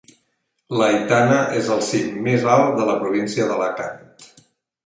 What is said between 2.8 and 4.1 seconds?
de la província d'Alacant.